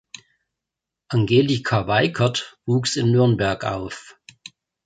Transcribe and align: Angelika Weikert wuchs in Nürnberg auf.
Angelika 1.09 1.85
Weikert 1.85 2.57
wuchs 2.65 2.95
in 2.95 3.11
Nürnberg 3.11 3.63
auf. 3.65 4.19